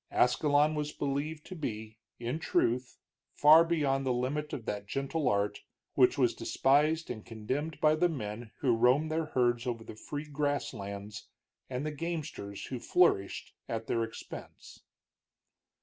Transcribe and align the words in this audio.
Ascalon 0.09 0.73
was 0.73 0.91
believed 0.91 1.45
to 1.45 1.55
be, 1.55 1.99
in 2.19 2.39
truth, 2.39 2.97
far 3.35 3.63
beyond 3.63 4.03
the 4.03 4.11
limit 4.11 4.51
of 4.51 4.65
that 4.65 4.87
gentle 4.87 5.29
art, 5.29 5.59
which 5.93 6.17
was 6.17 6.33
despised 6.33 7.11
and 7.11 7.23
contemned 7.23 7.79
by 7.79 7.93
the 7.93 8.09
men 8.09 8.49
who 8.61 8.75
roamed 8.75 9.11
their 9.11 9.25
herds 9.25 9.67
over 9.67 9.83
the 9.83 9.93
free 9.95 10.25
grass 10.25 10.73
lands, 10.73 11.27
and 11.69 11.85
the 11.85 11.91
gamesters 11.91 12.65
who 12.65 12.79
flourished 12.79 13.53
at 13.69 13.85
their 13.85 14.03
expense. 14.03 14.81